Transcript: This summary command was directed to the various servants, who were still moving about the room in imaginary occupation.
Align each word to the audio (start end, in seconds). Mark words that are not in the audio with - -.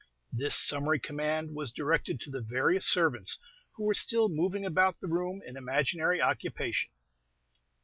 This 0.33 0.55
summary 0.55 0.97
command 0.97 1.53
was 1.53 1.69
directed 1.69 2.19
to 2.21 2.31
the 2.31 2.41
various 2.41 2.87
servants, 2.87 3.37
who 3.73 3.83
were 3.83 3.93
still 3.93 4.29
moving 4.29 4.65
about 4.65 4.99
the 4.99 5.05
room 5.05 5.43
in 5.45 5.55
imaginary 5.55 6.19
occupation. 6.19 6.89